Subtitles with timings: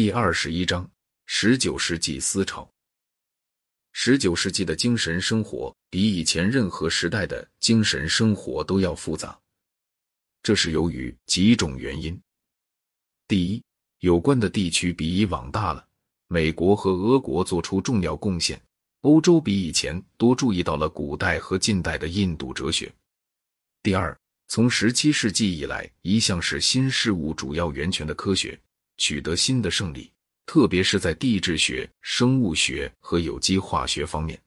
[0.00, 0.88] 第二十一章：
[1.26, 2.70] 十九世纪思潮。
[3.90, 9.36] 十九世纪的精神生活比以前任何时代的精神生活都要复杂，
[10.40, 12.16] 这是由于几种原因。
[13.26, 13.60] 第一，
[13.98, 15.84] 有关的地区比以往大了，
[16.28, 18.62] 美国和俄国做出重要贡献，
[19.00, 22.94] 欧洲比以前多注意到了古代和近代的印度哲学。
[23.82, 28.56] 第二，从十七世纪以来，一向是新事物主要源泉的科学
[28.98, 30.12] 取得新的胜利。
[30.44, 34.40] 特别是在地质学、生物学和有机化学方面。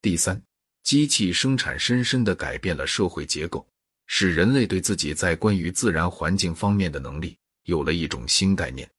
[0.00, 0.42] 第三，
[0.84, 3.66] 机器生产深深的改变了社会结构，
[4.06, 8.90] 使人类对自己在关于自然环境方面的能力有了一种新概念。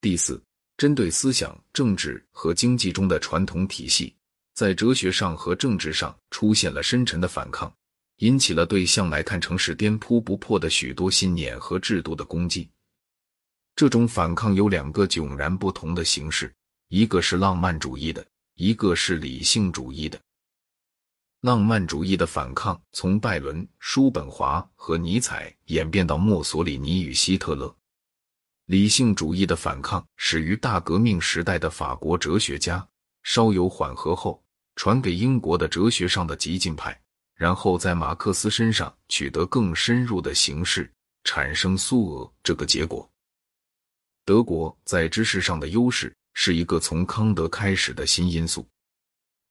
[0.00, 0.42] 第四，
[0.78, 4.16] 针对思想、政治和经济中的传统体系，
[4.54, 7.70] 在哲学上和政治上出现了深沉的反抗，
[8.20, 12.66] 引起了对向来看成是颠扑不破的许多信念和制度的攻击。
[13.76, 16.50] 这种反抗有两个迥然不同的形式，
[16.88, 20.18] 一个是浪漫主义的，一个是理性主义的。
[21.42, 27.68] 浪漫主义的反抗从拜伦、叔本华和尼采演变到墨索里尼与希特勒；
[28.64, 32.84] 理性主义的反抗始于大革命时代的法国哲学家，
[33.24, 34.42] 稍有缓和后
[34.76, 36.98] 传给英国的哲学上的激进派，
[37.34, 40.90] 然后在马克思身上取得更深入的形式，
[41.24, 43.08] 产生苏俄这个结果。
[44.26, 48.66] 德国在知识上的优势是一个从康德开始的新因素。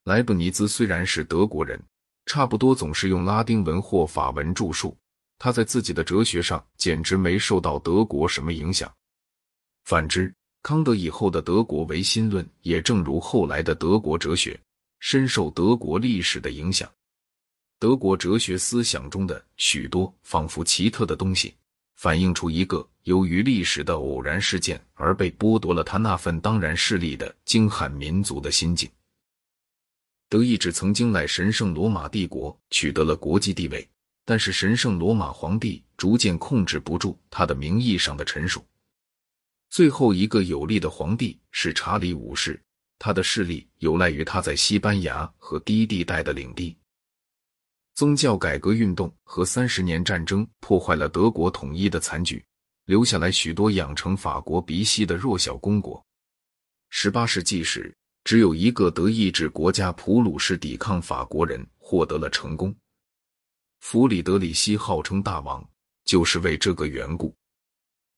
[0.03, 1.81] 莱布尼兹虽然是德国人，
[2.25, 4.93] 差不多总是用拉丁文或法文著述，
[5.39, 8.93] 他在自己的哲学上简直没受到德国什么影响。
[9.85, 14.59] 反之，康德以后的德国唯心论也正如后来的德国哲学，
[14.99, 16.91] 深受德国历史的影响。
[17.79, 21.55] 德国哲学思想中的许多仿佛奇特的东西。
[21.95, 28.89] 反映出一个由于历史的偶然事件而被剥夺了他那份当然势力的精悍民族的心境。
[30.27, 33.87] 德意志曾经乃神圣罗马帝国取得了国际地位，
[34.25, 38.65] 但是神圣罗马皇帝逐渐控制不住他的名义上的臣属。
[39.69, 42.59] 最后一个有力的皇帝是查理五世，
[42.97, 46.75] 他的势力有赖于他在西班牙和低地带的领地。
[47.95, 52.43] 宗教改革运动和三十年战争破坏了德国统一的残局，
[52.83, 56.05] 留下来许多养成法国鼻息的弱小公国。
[56.89, 57.95] 十八世纪时，
[58.25, 62.75] 只有一个德意志国家普鲁士抵抗法国人获得了成功。
[63.79, 65.65] 弗里德里希号称大王，
[66.03, 67.33] 就是为这个缘故。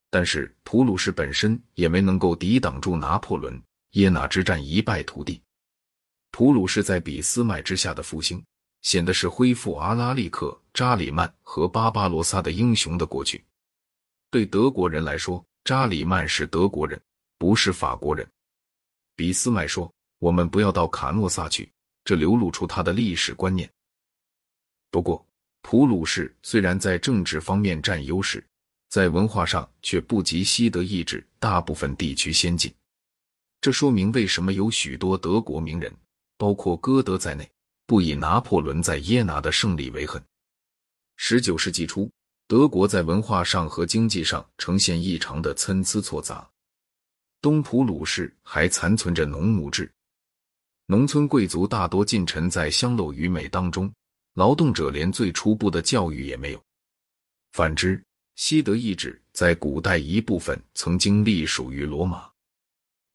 [0.09, 3.61] 但是普鲁士本身也没能够抵挡住拿破仑，
[3.91, 5.39] 耶拿之战一败涂地。
[6.31, 8.43] 普鲁士在俾斯麦之下的复兴。
[8.87, 13.43] 显得是恢复阿拉利克、扎里曼和巴巴罗萨的英雄的过去。
[14.31, 16.97] 对德国人来说，扎里曼是德国人，
[17.37, 18.25] 不是法国人。
[19.13, 21.69] 俾斯麦说：“我们不要到卡诺萨去。”
[22.05, 23.69] 这流露出他的历史观念。
[24.89, 25.27] 不过，
[25.63, 28.41] 普鲁士虽然在政治方面占优势，
[28.87, 32.73] 在文化上却不及西德意志大部分地区先进。
[33.59, 35.93] 这说明为什么有许多德国名人，
[36.37, 37.45] 包括歌德在内。
[37.87, 40.21] 不以拿破仑在耶拿的胜利为恨。
[41.15, 42.11] 十九世纪初，
[42.47, 46.47] 德国在文化上和经济上呈现异常的参差错杂。
[47.41, 49.89] 东普鲁士还残存着农奴制，
[50.85, 53.91] 农村贵族大多浸沉在香陋愚昧当中，
[54.33, 56.61] 劳动者连最初步的教育也没有。
[57.53, 58.03] 反之，
[58.35, 62.29] 西德意志在古代一部分曾经隶属于罗马，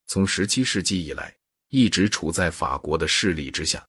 [0.06, 1.34] 从十七世纪以来
[1.68, 3.86] 一直处在法国的势力之下。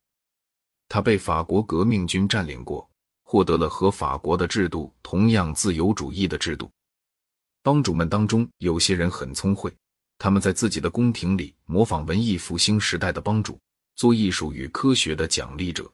[0.94, 2.88] 他被法国革命军占领过，
[3.24, 6.70] 获得了和法国的制度同样自由主义的制度。
[7.64, 9.76] 帮主们当中有些人很聪慧，
[10.18, 13.58] 他们在自己的宫廷里模仿文艺复兴时代的帮主，
[13.96, 15.90] 做艺术与科学的奖励者。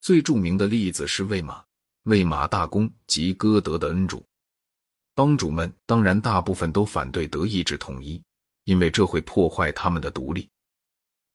[0.00, 1.62] 最著名的例子是魏玛，
[2.04, 4.24] 魏玛大公及歌德的恩主。
[5.14, 8.22] 帮主们当然大部分都反对德意志统一，
[8.64, 10.48] 因为这会破坏他们的独立，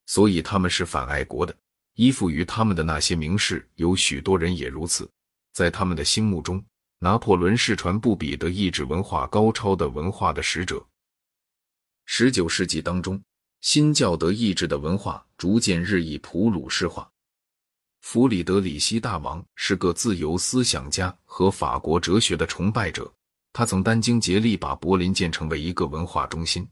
[0.07, 1.56] 所以他们是反爱国的。
[1.96, 5.10] 依附于他们的那些名士，有许多人也如此。
[5.54, 6.64] 在他们的心目中，
[7.00, 10.84] 拿破仑是传不比德意志文化高超的文化的使者。
[12.06, 13.22] 十九世纪当中，
[13.62, 17.10] 新教德意志的文化逐渐日益普鲁士化。
[18.02, 23.12] 弗里德里希大王是个自由思想家和法国哲学的崇拜者，
[23.54, 26.68] 他曾殚精竭力把柏林建成为一个文化中心。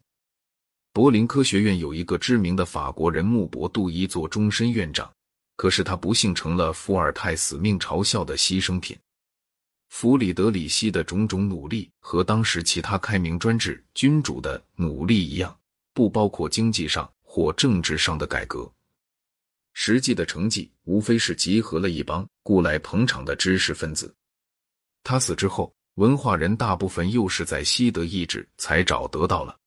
[0.91, 5.11] 柏林科学院有一个知名的法国人穆博杜伊做终身院长，
[5.55, 8.97] 可是他不幸成了伏尔泰死命嘲笑的牺牲品。
[9.89, 15.55] 弗里德里希的种种努力和当时其他开明专制君主的努力一样，
[15.93, 18.71] 不包括经济上或政治上的改革。
[19.73, 24.13] 实际的成绩无非是集合了一帮雇来捧场的知识分子。
[25.03, 29.58] 他死之后，文化人大部分又是在西德意志才找得到了。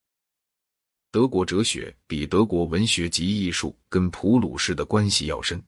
[1.13, 5.63] 德国哲学比德国文学及艺术跟普鲁士的关系要深。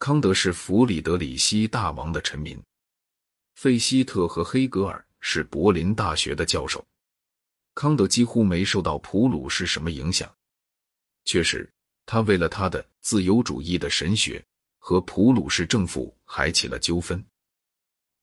[0.00, 2.60] 康德是弗里德里希大王的臣民，
[3.54, 6.84] 费希特和黑格尔是柏林大学的教授。
[7.76, 10.28] 康德几乎没受到普鲁士什么影响。
[11.24, 11.72] 确实，
[12.04, 14.44] 他为了他的自由主义的神学
[14.80, 17.24] 和普鲁士政府还起了纠纷。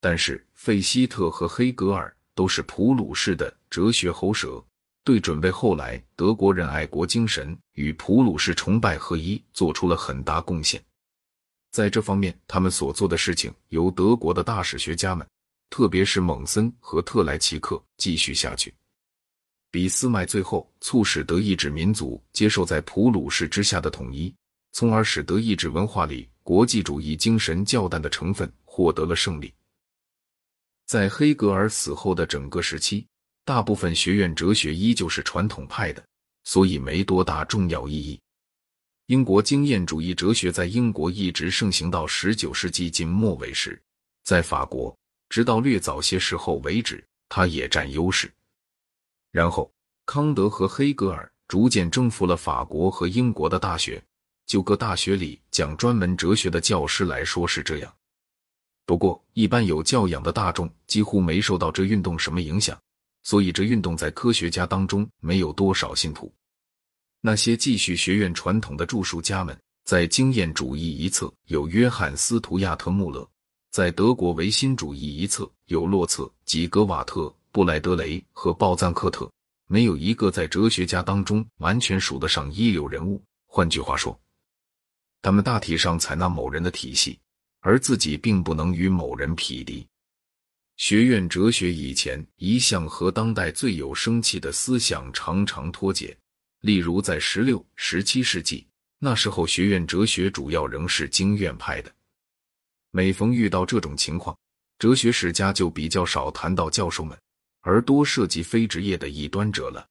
[0.02, 4.62] 但是，费希特和黑格尔都是普鲁士的哲学喉舌，
[5.08, 10.84] 对准备后来德国人爱国精神与普鲁士崇拜合一做出了很大贡献。
[11.72, 15.26] 在这方面，他们所做的事情由德国的大史学家们，
[15.70, 18.74] 特别是蒙森和特莱奇克继续下去。
[19.72, 24.36] 俾斯麦最后促使德意志民族接受在普鲁士之下的统一，
[24.74, 29.54] 从而使德意志文化里国际主义精神较淡的成分获得了胜利。
[30.86, 33.08] 在黑格尔死后的整个时期，
[33.48, 36.06] 大部分学院哲学依旧是传统派的，
[36.44, 38.20] 所以没多大重要意义。
[39.06, 43.82] 英国经验主义哲学在英国一直盛行到十九世纪近末尾时，
[44.26, 44.94] 在法国
[45.30, 48.30] 直到略早些时候为止，它也占优势。
[49.32, 49.72] 然后，
[50.06, 54.04] 康德和黑格尔逐渐征服了法国和英国的大学，
[54.46, 57.96] 就各大学里讲专门哲学的教师来说是这样。
[58.86, 62.78] 不过，一般有教养的大众几乎没受到这运动什么影响，
[63.28, 66.34] 所以这运动在科学家当中没有多少信徒。
[67.20, 73.30] 那些继续学院传统的著述家们，在经验主义一侧有约翰·斯图亚特·穆勒，
[73.70, 79.30] 在德国唯心主义一侧有洛策、吉格瓦特、布莱德雷和鲍赞克特，
[79.68, 83.22] 没有一个在哲学家当中完全数得上一流人物。
[83.46, 84.18] 换句话说，
[85.22, 87.20] 他们大体上采纳某人的体系。
[87.60, 89.86] 而自己并不能与某人匹敌。
[90.78, 96.16] 学院哲学以前一向和当代最有生气的思想常常脱节，
[96.62, 98.68] 例如在十六、十七世纪，
[99.00, 101.92] 那时候学院哲学主要仍是经院派的。
[102.92, 104.38] 每逢遇到这种情况，
[104.78, 107.18] 哲学史家就比较少谈到教授们，
[107.62, 109.88] 而多涉及非职业的异端者了。